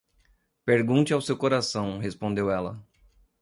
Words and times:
Pergunte 0.65 1.13
ao 1.13 1.21
seu 1.21 1.37
coração, 1.37 1.99
respondeu 1.99 2.49
ela. 2.49 2.83